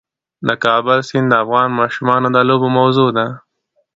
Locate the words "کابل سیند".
0.65-1.27